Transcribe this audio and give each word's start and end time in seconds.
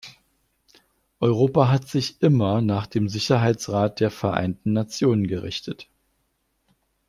Europa 1.19 1.69
hat 1.69 1.87
sich 1.87 2.23
immer 2.23 2.61
nach 2.63 2.87
dem 2.87 3.07
Sicherheitsrat 3.07 3.99
der 3.99 4.09
Vereinten 4.09 4.73
Nationen 4.73 5.27
gerichtet. 5.27 5.89